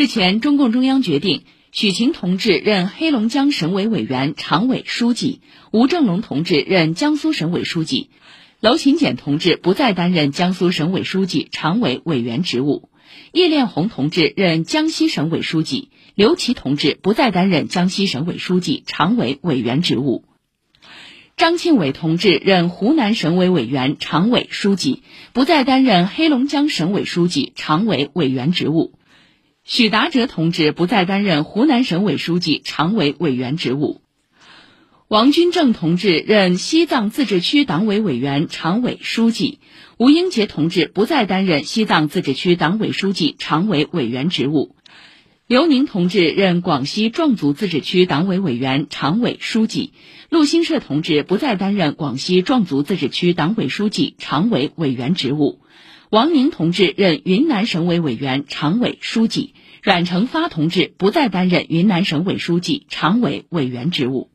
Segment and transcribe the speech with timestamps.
[0.00, 1.42] 日前，中共中央决定，
[1.72, 5.42] 许勤同志任黑龙江省委委员、常委、书记，
[5.72, 8.08] 吴正龙同志任江苏省委书记，
[8.60, 12.88] 娄勤俭同志不再担任江苏省委书记、常委、委员职务，
[13.30, 20.24] 叶炼红同志任江西省委书记，刘奇同志不再担任江西省委书记、常委、委员职务。
[21.36, 25.02] 张庆伟同志任湖南省委委员、常委、书记，
[25.34, 28.94] 不再担任黑龙江省委书记、常委、委员职务。
[29.72, 34.00] 许达哲同志不再担任湖南省委书记、常委、委员职务。
[35.06, 39.60] 王军正同志任西藏自治区党委委员、常委、书记。
[39.96, 44.74] 吴英杰同志不再担任西藏自治区党委书记、常委、委员职务。
[45.46, 49.92] 刘宁同志任广西壮族自治区党委委员、常委、书记；
[50.30, 55.60] 陆新社同志不再担任广西壮族自治区党委书记、常委、委员职务；
[56.10, 64.30] 王宁同志任云南省委委员、常委、书记；阮成发同志不再担任云南省委书记、常委、委员职务。